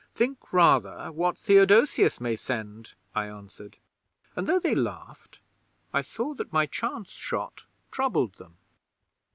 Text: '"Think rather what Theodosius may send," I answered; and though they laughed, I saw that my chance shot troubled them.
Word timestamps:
'"Think 0.15 0.51
rather 0.51 1.11
what 1.11 1.37
Theodosius 1.37 2.19
may 2.19 2.35
send," 2.35 2.95
I 3.13 3.27
answered; 3.27 3.77
and 4.35 4.47
though 4.47 4.57
they 4.57 4.73
laughed, 4.73 5.41
I 5.93 6.01
saw 6.01 6.33
that 6.33 6.51
my 6.51 6.65
chance 6.65 7.11
shot 7.11 7.65
troubled 7.91 8.33
them. 8.39 8.57